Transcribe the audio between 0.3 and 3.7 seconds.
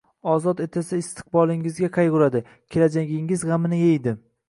Ozod etilsa, istiqbolingizga qayg’uradi, kelajagingiz